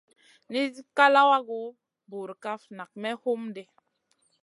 [0.51, 1.61] Nisi ká lawagu
[2.09, 3.63] burkaf nak may hum ɗi.